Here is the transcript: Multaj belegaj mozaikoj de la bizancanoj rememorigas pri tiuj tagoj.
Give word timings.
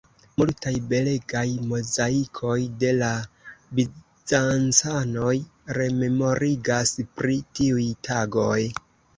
Multaj 0.41 0.71
belegaj 0.91 1.43
mozaikoj 1.73 2.55
de 2.85 2.89
la 3.01 3.09
bizancanoj 3.81 5.37
rememorigas 5.81 6.99
pri 7.21 7.39
tiuj 7.61 7.87
tagoj. 8.11 8.61